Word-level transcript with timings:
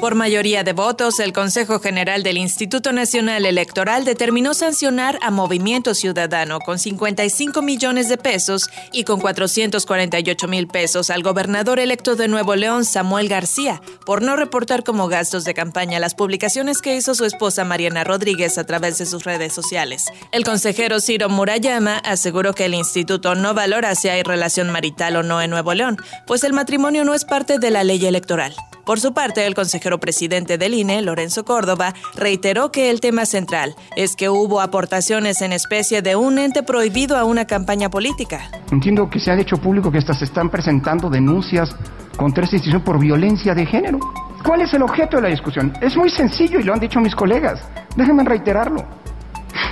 Por 0.00 0.14
mayoría 0.14 0.62
de 0.62 0.74
votos, 0.74 1.20
el 1.20 1.32
Consejo 1.32 1.80
General 1.80 2.22
del 2.22 2.36
Instituto 2.36 2.92
Nacional 2.92 3.46
Electoral 3.46 4.04
determinó 4.04 4.52
sancionar 4.52 5.18
a 5.22 5.30
Movimiento 5.30 5.94
Ciudadano 5.94 6.58
con 6.60 6.78
55 6.78 7.62
millones 7.62 8.10
de 8.10 8.18
pesos 8.18 8.68
y 8.92 9.04
con 9.04 9.20
448 9.20 10.48
mil 10.48 10.68
pesos 10.68 11.08
al 11.08 11.22
gobernador 11.22 11.78
electo 11.78 12.14
de 12.14 12.28
Nuevo 12.28 12.56
León, 12.56 12.84
Samuel 12.84 13.28
García, 13.28 13.80
por 14.04 14.20
no 14.20 14.36
reportar 14.36 14.84
como 14.84 15.08
gastos 15.08 15.44
de 15.44 15.54
campaña 15.54 15.98
las 15.98 16.14
publicaciones 16.14 16.82
que 16.82 16.94
hizo 16.94 17.14
su 17.14 17.24
esposa 17.24 17.64
Mariana 17.64 18.04
Rodríguez 18.04 18.58
a 18.58 18.64
través 18.64 18.98
de 18.98 19.06
sus 19.06 19.24
redes 19.24 19.54
sociales. 19.54 20.04
El 20.30 20.44
consejero 20.44 21.00
Ciro 21.00 21.30
Murayama 21.30 21.96
aseguró 21.98 22.52
que 22.52 22.66
el 22.66 22.74
instituto 22.74 23.34
no 23.34 23.54
valora 23.54 23.94
si 23.94 24.10
hay 24.10 24.22
relación 24.22 24.70
marital 24.70 25.16
o 25.16 25.22
no 25.22 25.40
en 25.40 25.50
Nuevo 25.50 25.72
León, 25.72 25.96
pues 26.26 26.44
el 26.44 26.52
matrimonio 26.52 27.04
no 27.04 27.14
es 27.14 27.24
parte 27.24 27.58
de 27.58 27.70
la 27.70 27.82
ley 27.82 28.04
electoral. 28.04 28.54
Por 28.86 29.00
su 29.00 29.12
parte, 29.12 29.44
el 29.44 29.56
consejero 29.56 29.98
presidente 29.98 30.58
del 30.58 30.72
INE, 30.72 31.02
Lorenzo 31.02 31.44
Córdoba, 31.44 31.92
reiteró 32.14 32.70
que 32.70 32.88
el 32.88 33.00
tema 33.00 33.26
central 33.26 33.74
es 33.96 34.14
que 34.14 34.28
hubo 34.28 34.60
aportaciones 34.60 35.42
en 35.42 35.50
especie 35.50 36.02
de 36.02 36.14
un 36.14 36.38
ente 36.38 36.62
prohibido 36.62 37.16
a 37.16 37.24
una 37.24 37.46
campaña 37.46 37.90
política. 37.90 38.48
Entiendo 38.70 39.10
que 39.10 39.18
se 39.18 39.32
ha 39.32 39.40
hecho 39.40 39.56
público 39.56 39.90
que 39.90 39.98
estas 39.98 40.20
se 40.20 40.26
están 40.26 40.50
presentando 40.50 41.10
denuncias 41.10 41.74
contra 42.16 42.44
esta 42.44 42.54
institución 42.54 42.84
por 42.84 43.00
violencia 43.00 43.56
de 43.56 43.66
género. 43.66 43.98
¿Cuál 44.44 44.60
es 44.60 44.72
el 44.72 44.82
objeto 44.82 45.16
de 45.16 45.22
la 45.24 45.28
discusión? 45.30 45.72
Es 45.80 45.96
muy 45.96 46.08
sencillo 46.08 46.60
y 46.60 46.62
lo 46.62 46.72
han 46.72 46.78
dicho 46.78 47.00
mis 47.00 47.16
colegas. 47.16 47.60
Déjenme 47.96 48.22
reiterarlo. 48.22 48.84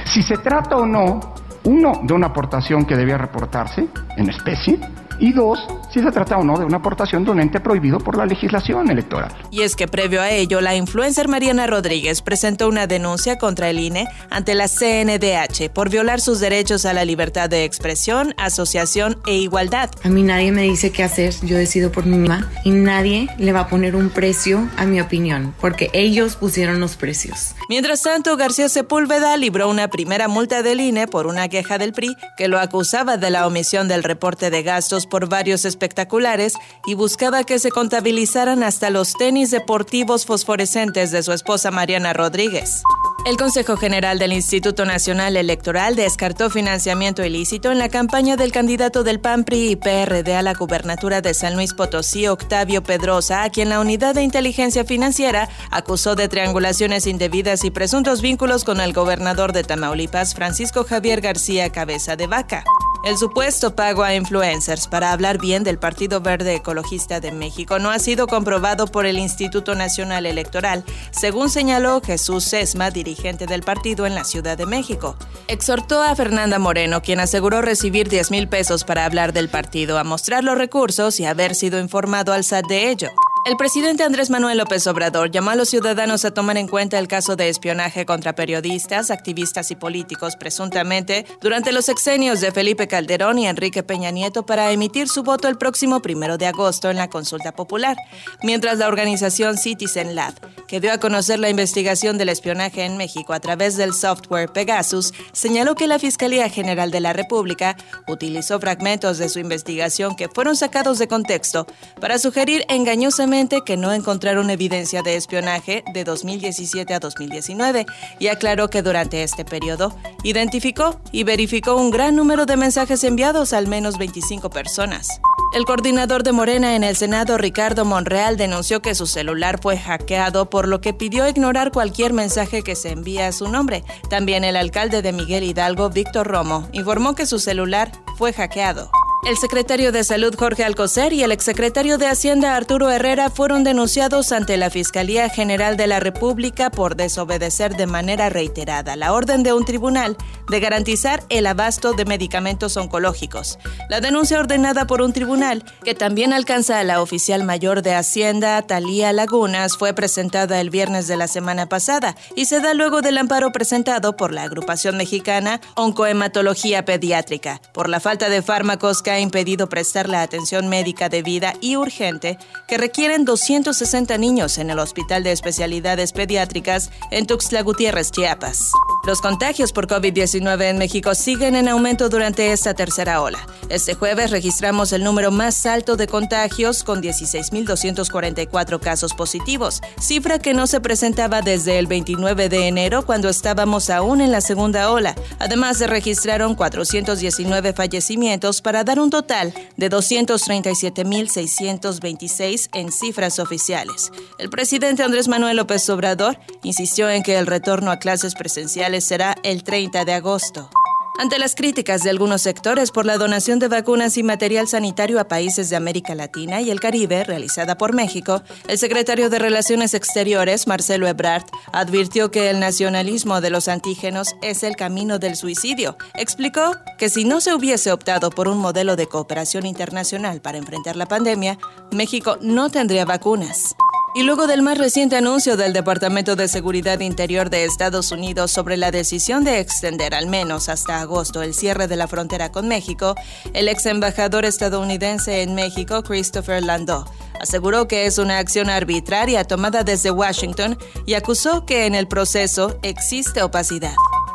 Si 0.06 0.22
se 0.22 0.38
trata 0.38 0.76
o 0.76 0.86
no, 0.86 1.20
uno, 1.62 2.00
de 2.02 2.14
una 2.14 2.26
aportación 2.26 2.84
que 2.84 2.96
debía 2.96 3.16
reportarse 3.16 3.86
en 4.16 4.28
especie, 4.28 4.80
y 5.18 5.32
dos, 5.32 5.58
si 5.92 6.00
se 6.00 6.10
trata 6.10 6.36
o 6.38 6.44
no 6.44 6.58
de 6.58 6.64
una 6.64 6.78
aportación 6.78 7.24
de 7.24 7.30
un 7.30 7.40
ente 7.40 7.60
prohibido 7.60 7.98
por 7.98 8.16
la 8.16 8.26
legislación 8.26 8.90
electoral. 8.90 9.32
Y 9.50 9.62
es 9.62 9.76
que 9.76 9.88
previo 9.88 10.20
a 10.20 10.30
ello, 10.30 10.60
la 10.60 10.74
influencer 10.74 11.28
Mariana 11.28 11.66
Rodríguez 11.66 12.22
presentó 12.22 12.68
una 12.68 12.86
denuncia 12.86 13.38
contra 13.38 13.70
el 13.70 13.78
INE 13.78 14.08
ante 14.30 14.54
la 14.54 14.68
CNDH 14.68 15.70
por 15.72 15.90
violar 15.90 16.20
sus 16.20 16.40
derechos 16.40 16.84
a 16.86 16.92
la 16.92 17.04
libertad 17.04 17.48
de 17.48 17.64
expresión, 17.64 18.34
asociación 18.36 19.18
e 19.26 19.34
igualdad. 19.34 19.90
A 20.02 20.08
mí 20.08 20.22
nadie 20.22 20.52
me 20.52 20.62
dice 20.62 20.92
qué 20.92 21.02
hacer, 21.04 21.34
yo 21.42 21.56
decido 21.56 21.92
por 21.92 22.06
mí 22.06 22.16
misma 22.16 22.50
y 22.64 22.70
nadie 22.70 23.28
le 23.38 23.52
va 23.52 23.60
a 23.60 23.68
poner 23.68 23.96
un 23.96 24.10
precio 24.10 24.68
a 24.76 24.84
mi 24.84 25.00
opinión, 25.00 25.54
porque 25.60 25.90
ellos 25.92 26.36
pusieron 26.36 26.80
los 26.80 26.96
precios. 26.96 27.54
Mientras 27.68 28.02
tanto, 28.02 28.36
García 28.36 28.68
Sepúlveda 28.68 29.36
libró 29.36 29.68
una 29.68 29.88
primera 29.88 30.28
multa 30.28 30.62
del 30.62 30.80
INE 30.80 31.06
por 31.06 31.26
una 31.26 31.48
queja 31.48 31.78
del 31.78 31.92
PRI 31.92 32.16
que 32.36 32.48
lo 32.48 32.58
acusaba 32.58 33.16
de 33.16 33.30
la 33.30 33.46
omisión 33.46 33.88
del 33.88 34.02
reporte 34.02 34.50
de 34.50 34.62
gastos 34.62 35.03
por 35.06 35.28
varios 35.28 35.64
espectaculares 35.64 36.54
y 36.86 36.94
buscaba 36.94 37.44
que 37.44 37.58
se 37.58 37.70
contabilizaran 37.70 38.62
hasta 38.62 38.90
los 38.90 39.14
tenis 39.14 39.50
deportivos 39.50 40.26
fosforescentes 40.26 41.10
de 41.10 41.22
su 41.22 41.32
esposa 41.32 41.70
Mariana 41.70 42.12
Rodríguez. 42.12 42.82
El 43.26 43.38
Consejo 43.38 43.78
General 43.78 44.18
del 44.18 44.34
Instituto 44.34 44.84
Nacional 44.84 45.38
Electoral 45.38 45.96
descartó 45.96 46.50
financiamiento 46.50 47.24
ilícito 47.24 47.72
en 47.72 47.78
la 47.78 47.88
campaña 47.88 48.36
del 48.36 48.52
candidato 48.52 49.02
del 49.02 49.18
PAN 49.18 49.44
PRI 49.44 49.70
y 49.70 49.76
PRD 49.76 50.34
a 50.34 50.42
la 50.42 50.52
gubernatura 50.52 51.22
de 51.22 51.32
San 51.32 51.54
Luis 51.54 51.72
Potosí, 51.72 52.26
Octavio 52.26 52.82
Pedrosa, 52.82 53.42
a 53.42 53.48
quien 53.48 53.70
la 53.70 53.80
Unidad 53.80 54.14
de 54.14 54.22
Inteligencia 54.22 54.84
Financiera 54.84 55.48
acusó 55.70 56.16
de 56.16 56.28
triangulaciones 56.28 57.06
indebidas 57.06 57.64
y 57.64 57.70
presuntos 57.70 58.20
vínculos 58.20 58.62
con 58.62 58.78
el 58.78 58.92
gobernador 58.92 59.54
de 59.54 59.64
Tamaulipas, 59.64 60.34
Francisco 60.34 60.84
Javier 60.84 61.22
García 61.22 61.70
Cabeza 61.70 62.16
de 62.16 62.26
Vaca. 62.26 62.62
El 63.04 63.18
supuesto 63.18 63.76
pago 63.76 64.02
a 64.02 64.14
influencers 64.14 64.88
para 64.88 65.12
hablar 65.12 65.38
bien 65.38 65.62
del 65.62 65.78
Partido 65.78 66.22
Verde 66.22 66.54
Ecologista 66.54 67.20
de 67.20 67.32
México 67.32 67.78
no 67.78 67.90
ha 67.90 67.98
sido 67.98 68.26
comprobado 68.26 68.86
por 68.86 69.04
el 69.04 69.18
Instituto 69.18 69.74
Nacional 69.74 70.24
Electoral, 70.24 70.84
según 71.10 71.50
señaló 71.50 72.00
Jesús 72.00 72.44
Sesma, 72.44 72.90
dirigente 72.90 73.44
del 73.44 73.62
partido 73.62 74.06
en 74.06 74.14
la 74.14 74.24
Ciudad 74.24 74.56
de 74.56 74.64
México. 74.64 75.16
Exhortó 75.48 76.02
a 76.02 76.16
Fernanda 76.16 76.58
Moreno, 76.58 77.02
quien 77.02 77.20
aseguró 77.20 77.60
recibir 77.60 78.08
10 78.08 78.30
mil 78.30 78.48
pesos 78.48 78.84
para 78.84 79.04
hablar 79.04 79.34
del 79.34 79.50
partido, 79.50 79.98
a 79.98 80.04
mostrar 80.04 80.42
los 80.42 80.56
recursos 80.56 81.20
y 81.20 81.26
haber 81.26 81.54
sido 81.54 81.78
informado 81.80 82.32
al 82.32 82.42
SAT 82.42 82.66
de 82.68 82.88
ello. 82.88 83.10
El 83.46 83.58
presidente 83.58 84.04
Andrés 84.04 84.30
Manuel 84.30 84.56
López 84.56 84.86
Obrador 84.86 85.30
llamó 85.30 85.50
a 85.50 85.54
los 85.54 85.68
ciudadanos 85.68 86.24
a 86.24 86.30
tomar 86.30 86.56
en 86.56 86.66
cuenta 86.66 86.98
el 86.98 87.08
caso 87.08 87.36
de 87.36 87.50
espionaje 87.50 88.06
contra 88.06 88.34
periodistas, 88.34 89.10
activistas 89.10 89.70
y 89.70 89.76
políticos 89.76 90.36
presuntamente 90.36 91.26
durante 91.42 91.70
los 91.70 91.90
exenios 91.90 92.40
de 92.40 92.52
Felipe 92.52 92.88
Calderón 92.88 93.38
y 93.38 93.46
Enrique 93.46 93.82
Peña 93.82 94.10
Nieto 94.10 94.46
para 94.46 94.70
emitir 94.72 95.10
su 95.10 95.24
voto 95.24 95.46
el 95.48 95.58
próximo 95.58 96.00
primero 96.00 96.38
de 96.38 96.46
agosto 96.46 96.88
en 96.88 96.96
la 96.96 97.10
consulta 97.10 97.52
popular, 97.52 97.98
mientras 98.42 98.78
la 98.78 98.88
organización 98.88 99.58
Citizen 99.58 100.14
Lab, 100.14 100.32
que 100.66 100.80
dio 100.80 100.90
a 100.90 100.98
conocer 100.98 101.38
la 101.38 101.50
investigación 101.50 102.16
del 102.16 102.30
espionaje 102.30 102.86
en 102.86 102.96
México 102.96 103.34
a 103.34 103.40
través 103.40 103.76
del 103.76 103.92
software 103.92 104.50
Pegasus, 104.54 105.12
señaló 105.34 105.74
que 105.74 105.86
la 105.86 105.98
Fiscalía 105.98 106.48
General 106.48 106.90
de 106.90 107.00
la 107.00 107.12
República 107.12 107.76
utilizó 108.08 108.58
fragmentos 108.58 109.18
de 109.18 109.28
su 109.28 109.38
investigación 109.38 110.16
que 110.16 110.30
fueron 110.30 110.56
sacados 110.56 110.98
de 110.98 111.08
contexto 111.08 111.66
para 112.00 112.18
sugerir 112.18 112.64
engañosamente 112.70 113.33
que 113.66 113.76
no 113.76 113.92
encontraron 113.92 114.48
evidencia 114.48 115.02
de 115.02 115.16
espionaje 115.16 115.82
de 115.92 116.04
2017 116.04 116.94
a 116.94 117.00
2019 117.00 117.84
y 118.20 118.28
aclaró 118.28 118.70
que 118.70 118.80
durante 118.80 119.24
este 119.24 119.44
periodo 119.44 119.92
identificó 120.22 121.00
y 121.10 121.24
verificó 121.24 121.74
un 121.74 121.90
gran 121.90 122.14
número 122.14 122.46
de 122.46 122.56
mensajes 122.56 123.02
enviados 123.02 123.52
a 123.52 123.58
al 123.58 123.66
menos 123.66 123.98
25 123.98 124.50
personas. 124.50 125.08
El 125.52 125.64
coordinador 125.64 126.22
de 126.22 126.30
Morena 126.30 126.76
en 126.76 126.84
el 126.84 126.94
Senado, 126.94 127.38
Ricardo 127.38 127.84
Monreal, 127.84 128.36
denunció 128.36 128.82
que 128.82 128.94
su 128.94 129.06
celular 129.06 129.58
fue 129.60 129.76
hackeado, 129.78 130.48
por 130.48 130.68
lo 130.68 130.80
que 130.80 130.94
pidió 130.94 131.28
ignorar 131.28 131.72
cualquier 131.72 132.12
mensaje 132.12 132.62
que 132.62 132.76
se 132.76 132.90
envíe 132.90 133.20
a 133.20 133.32
su 133.32 133.48
nombre. 133.48 133.82
También 134.08 134.44
el 134.44 134.56
alcalde 134.56 135.02
de 135.02 135.12
Miguel 135.12 135.42
Hidalgo, 135.42 135.90
Víctor 135.90 136.28
Romo, 136.28 136.68
informó 136.72 137.14
que 137.14 137.26
su 137.26 137.40
celular 137.40 137.90
fue 138.16 138.32
hackeado. 138.32 138.90
El 139.26 139.38
secretario 139.38 139.90
de 139.90 140.04
Salud 140.04 140.34
Jorge 140.38 140.64
Alcocer 140.64 141.14
y 141.14 141.22
el 141.22 141.32
exsecretario 141.32 141.96
de 141.96 142.08
Hacienda 142.08 142.56
Arturo 142.56 142.90
Herrera 142.90 143.30
fueron 143.30 143.64
denunciados 143.64 144.32
ante 144.32 144.58
la 144.58 144.68
Fiscalía 144.68 145.30
General 145.30 145.78
de 145.78 145.86
la 145.86 145.98
República 145.98 146.68
por 146.68 146.94
desobedecer 146.94 147.74
de 147.74 147.86
manera 147.86 148.28
reiterada 148.28 148.96
la 148.96 149.14
orden 149.14 149.42
de 149.42 149.54
un 149.54 149.64
tribunal 149.64 150.18
de 150.50 150.60
garantizar 150.60 151.22
el 151.30 151.46
abasto 151.46 151.94
de 151.94 152.04
medicamentos 152.04 152.76
oncológicos. 152.76 153.58
La 153.88 154.02
denuncia 154.02 154.38
ordenada 154.38 154.86
por 154.86 155.00
un 155.00 155.14
tribunal, 155.14 155.64
que 155.82 155.94
también 155.94 156.34
alcanza 156.34 156.78
a 156.78 156.84
la 156.84 157.00
oficial 157.00 157.44
mayor 157.44 157.80
de 157.80 157.94
Hacienda, 157.94 158.60
Talía 158.60 159.10
Lagunas, 159.14 159.78
fue 159.78 159.94
presentada 159.94 160.60
el 160.60 160.68
viernes 160.68 161.08
de 161.08 161.16
la 161.16 161.28
semana 161.28 161.66
pasada 161.66 162.14
y 162.36 162.44
se 162.44 162.60
da 162.60 162.74
luego 162.74 163.00
del 163.00 163.16
amparo 163.16 163.52
presentado 163.52 164.16
por 164.16 164.34
la 164.34 164.42
agrupación 164.42 164.98
mexicana 164.98 165.62
Oncohematología 165.76 166.84
Pediátrica 166.84 167.62
por 167.72 167.88
la 167.88 168.00
falta 168.00 168.28
de 168.28 168.42
fármacos 168.42 169.00
que 169.02 169.13
ha 169.14 169.20
impedido 169.20 169.68
prestar 169.68 170.08
la 170.08 170.22
atención 170.22 170.68
médica 170.68 171.08
debida 171.08 171.54
y 171.60 171.76
urgente 171.76 172.38
que 172.68 172.78
requieren 172.78 173.24
260 173.24 174.18
niños 174.18 174.58
en 174.58 174.70
el 174.70 174.78
Hospital 174.78 175.24
de 175.24 175.32
Especialidades 175.32 176.12
Pediátricas 176.12 176.90
en 177.10 177.26
Tuxtla 177.26 177.62
Gutiérrez, 177.62 178.10
Chiapas. 178.10 178.70
Los 179.06 179.20
contagios 179.20 179.72
por 179.72 179.86
COVID-19 179.86 180.62
en 180.62 180.78
México 180.78 181.14
siguen 181.14 181.56
en 181.56 181.68
aumento 181.68 182.08
durante 182.08 182.52
esta 182.52 182.72
tercera 182.72 183.20
ola. 183.20 183.46
Este 183.68 183.92
jueves 183.92 184.30
registramos 184.30 184.94
el 184.94 185.04
número 185.04 185.30
más 185.30 185.66
alto 185.66 185.96
de 185.96 186.06
contagios 186.06 186.82
con 186.82 187.02
16.244 187.02 188.80
casos 188.80 189.12
positivos, 189.12 189.82
cifra 190.00 190.38
que 190.38 190.54
no 190.54 190.66
se 190.66 190.80
presentaba 190.80 191.42
desde 191.42 191.78
el 191.78 191.86
29 191.86 192.48
de 192.48 192.66
enero 192.66 193.04
cuando 193.04 193.28
estábamos 193.28 193.90
aún 193.90 194.22
en 194.22 194.32
la 194.32 194.40
segunda 194.40 194.90
ola. 194.90 195.14
Además, 195.38 195.76
se 195.76 195.86
registraron 195.86 196.54
419 196.54 197.74
fallecimientos 197.74 198.62
para 198.62 198.84
dar 198.84 199.00
un 199.00 199.10
total 199.10 199.52
de 199.76 199.90
237.626 199.90 202.70
en 202.72 202.90
cifras 202.90 203.38
oficiales. 203.38 204.10
El 204.38 204.48
presidente 204.48 205.02
Andrés 205.02 205.28
Manuel 205.28 205.58
López 205.58 205.86
Obrador 205.90 206.38
insistió 206.62 207.10
en 207.10 207.22
que 207.22 207.36
el 207.36 207.46
retorno 207.46 207.90
a 207.90 207.98
clases 207.98 208.34
presenciales 208.34 208.93
será 209.00 209.36
el 209.42 209.64
30 209.64 210.04
de 210.04 210.12
agosto. 210.12 210.70
Ante 211.16 211.38
las 211.38 211.54
críticas 211.54 212.02
de 212.02 212.10
algunos 212.10 212.42
sectores 212.42 212.90
por 212.90 213.06
la 213.06 213.18
donación 213.18 213.60
de 213.60 213.68
vacunas 213.68 214.18
y 214.18 214.24
material 214.24 214.66
sanitario 214.66 215.20
a 215.20 215.28
países 215.28 215.70
de 215.70 215.76
América 215.76 216.12
Latina 216.16 216.60
y 216.60 216.72
el 216.72 216.80
Caribe 216.80 217.22
realizada 217.22 217.78
por 217.78 217.94
México, 217.94 218.42
el 218.66 218.78
secretario 218.78 219.30
de 219.30 219.38
Relaciones 219.38 219.94
Exteriores, 219.94 220.66
Marcelo 220.66 221.06
Ebrard, 221.06 221.44
advirtió 221.72 222.32
que 222.32 222.50
el 222.50 222.58
nacionalismo 222.58 223.40
de 223.40 223.50
los 223.50 223.68
antígenos 223.68 224.34
es 224.42 224.64
el 224.64 224.74
camino 224.74 225.20
del 225.20 225.36
suicidio. 225.36 225.96
Explicó 226.14 226.72
que 226.98 227.08
si 227.08 227.24
no 227.24 227.40
se 227.40 227.54
hubiese 227.54 227.92
optado 227.92 228.30
por 228.30 228.48
un 228.48 228.58
modelo 228.58 228.96
de 228.96 229.06
cooperación 229.06 229.66
internacional 229.66 230.40
para 230.40 230.58
enfrentar 230.58 230.96
la 230.96 231.06
pandemia, 231.06 231.58
México 231.92 232.38
no 232.40 232.70
tendría 232.70 233.04
vacunas. 233.04 233.76
Y 234.16 234.22
luego 234.22 234.46
del 234.46 234.62
más 234.62 234.78
reciente 234.78 235.16
anuncio 235.16 235.56
del 235.56 235.72
Departamento 235.72 236.36
de 236.36 236.46
Seguridad 236.46 237.00
Interior 237.00 237.50
de 237.50 237.64
Estados 237.64 238.12
Unidos 238.12 238.52
sobre 238.52 238.76
la 238.76 238.92
decisión 238.92 239.42
de 239.42 239.58
extender 239.58 240.14
al 240.14 240.28
menos 240.28 240.68
hasta 240.68 241.00
agosto 241.00 241.42
el 241.42 241.52
cierre 241.52 241.88
de 241.88 241.96
la 241.96 242.06
frontera 242.06 242.52
con 242.52 242.68
México, 242.68 243.16
el 243.54 243.66
ex 243.66 243.86
embajador 243.86 244.44
estadounidense 244.44 245.42
en 245.42 245.56
México, 245.56 246.04
Christopher 246.04 246.62
Landau, 246.62 247.04
aseguró 247.40 247.88
que 247.88 248.06
es 248.06 248.18
una 248.18 248.38
acción 248.38 248.70
arbitraria 248.70 249.42
tomada 249.42 249.82
desde 249.82 250.12
Washington 250.12 250.78
y 251.06 251.14
acusó 251.14 251.66
que 251.66 251.86
en 251.86 251.96
el 251.96 252.06
proceso 252.06 252.78
existe 252.82 253.42
opacidad. 253.42 253.94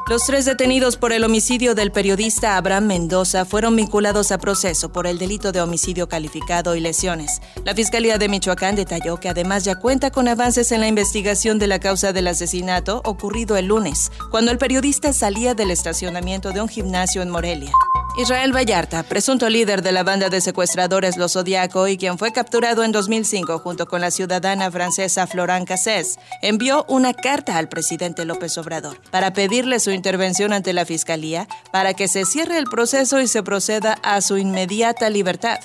Los 0.09 0.25
tres 0.25 0.45
detenidos 0.45 0.97
por 0.97 1.13
el 1.13 1.23
homicidio 1.23 1.75
del 1.75 1.91
periodista 1.91 2.57
Abraham 2.57 2.87
Mendoza 2.87 3.45
fueron 3.45 3.75
vinculados 3.75 4.31
a 4.31 4.39
proceso 4.39 4.91
por 4.91 5.05
el 5.05 5.19
delito 5.19 5.51
de 5.51 5.61
homicidio 5.61 6.09
calificado 6.09 6.75
y 6.75 6.79
lesiones. 6.79 7.43
La 7.63 7.75
Fiscalía 7.75 8.17
de 8.17 8.27
Michoacán 8.27 8.75
detalló 8.75 9.17
que 9.17 9.29
además 9.29 9.65
ya 9.65 9.75
cuenta 9.75 10.09
con 10.09 10.27
avances 10.27 10.71
en 10.71 10.81
la 10.81 10.87
investigación 10.87 11.59
de 11.59 11.67
la 11.67 11.77
causa 11.77 12.11
del 12.11 12.27
asesinato 12.27 13.03
ocurrido 13.05 13.55
el 13.55 13.67
lunes, 13.67 14.11
cuando 14.31 14.49
el 14.49 14.57
periodista 14.57 15.13
salía 15.13 15.53
del 15.53 15.69
estacionamiento 15.69 16.53
de 16.53 16.61
un 16.61 16.69
gimnasio 16.69 17.21
en 17.21 17.29
Morelia. 17.29 17.71
Israel 18.17 18.53
Vallarta, 18.53 19.03
presunto 19.03 19.49
líder 19.49 19.81
de 19.81 19.91
la 19.91 20.03
banda 20.03 20.29
de 20.29 20.41
secuestradores 20.41 21.15
Los 21.15 21.33
Zodiaco 21.33 21.87
y 21.87 21.97
quien 21.97 22.17
fue 22.17 22.31
capturado 22.31 22.83
en 22.83 22.91
2005 22.91 23.59
junto 23.59 23.87
con 23.87 24.01
la 24.01 24.11
ciudadana 24.11 24.69
francesa 24.71 25.27
Florent 25.27 25.67
Cassés, 25.67 26.19
envió 26.41 26.85
una 26.89 27.13
carta 27.13 27.57
al 27.57 27.69
presidente 27.69 28.25
López 28.25 28.57
Obrador 28.57 28.99
para 29.11 29.31
pedirle 29.33 29.79
su 29.79 29.91
intervención 29.91 30.53
ante 30.53 30.73
la 30.73 30.85
Fiscalía 30.85 31.47
para 31.71 31.93
que 31.93 32.07
se 32.07 32.25
cierre 32.25 32.57
el 32.57 32.65
proceso 32.65 33.21
y 33.21 33.27
se 33.27 33.43
proceda 33.43 33.93
a 34.03 34.21
su 34.21 34.37
inmediata 34.37 35.09
libertad. 35.09 35.59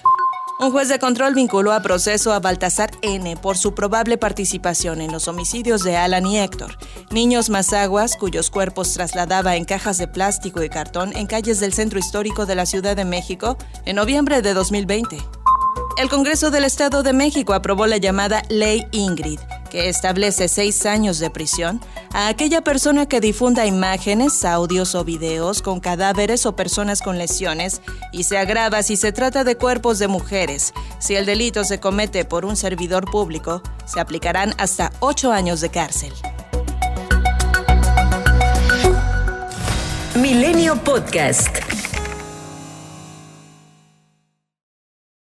Un 0.61 0.71
juez 0.71 0.89
de 0.89 1.01
control 1.01 1.35
vinculó 1.35 1.73
a 1.73 1.83
proceso 1.83 2.33
a 2.33 2.39
Baltasar 2.39 2.93
N. 3.03 3.37
por 3.37 3.59
su 3.59 3.75
probable 3.75 4.19
participación 4.19 5.01
en 5.01 5.11
los 5.11 5.27
homicidios 5.27 5.83
de 5.83 5.97
Alan 5.97 6.25
y 6.27 6.39
Héctor, 6.39 6.79
niños 7.11 7.51
mazaguas 7.51 8.17
cuyos 8.17 8.51
cuerpos 8.51 8.93
trasladaba 8.93 9.57
en 9.57 9.65
cajas 9.65 9.99
de 9.99 10.07
plástico 10.07 10.63
y 10.63 10.69
cartón 10.69 11.15
en 11.17 11.27
calles 11.27 11.59
del 11.59 11.73
centro 11.73 11.99
histórico 11.99 12.47
de 12.47 12.55
la 12.55 12.67
Ciudad 12.67 12.95
de 12.95 13.05
México 13.05 13.59
en 13.85 13.97
noviembre 13.97 14.43
de 14.43 14.55
2020. 14.55 15.19
El 15.97 16.09
Congreso 16.09 16.53
del 16.53 16.65
Estado 16.65 17.03
de 17.03 17.13
México 17.13 17.53
aprobó 17.53 17.87
la 17.87 17.97
llamada 17.97 18.43
Ley 18.49 18.87
Ingrid, 18.93 19.41
que 19.75 19.89
establece 19.89 20.47
seis 20.47 20.87
años 20.87 21.19
de 21.19 21.31
prisión 21.31 21.81
a 22.13 22.29
aquella 22.29 22.61
persona 22.61 23.07
que 23.07 23.21
difunda 23.21 23.67
imágenes, 23.67 24.45
audios 24.45 24.95
o 24.95 25.03
videos 25.03 25.63
con 25.63 25.81
cadáveres 25.81 26.47
o 26.47 26.55
personas 26.55 27.03
con 27.03 27.19
lesiones 27.19 27.83
y 28.13 28.23
se 28.23 28.39
agrava 28.39 28.85
si 28.85 28.95
se 28.97 29.11
trata 29.11 29.43
de 29.43 29.57
cuerpos 29.57 29.99
de 29.99 30.07
mujeres. 30.07 30.73
Si 31.01 31.17
el 31.17 31.27
delito 31.27 31.65
se 31.65 31.81
comete 31.81 32.25
por 32.25 32.45
un 32.45 32.55
servidor 32.55 33.11
público, 33.11 33.63
se 33.85 33.99
aplicarán 33.99 34.55
hasta 34.59 34.93
ocho 35.01 35.33
años 35.33 35.61
de 35.61 35.71
cárcel. 35.71 36.13
Milenio 40.15 40.77
Podcast. 40.85 41.74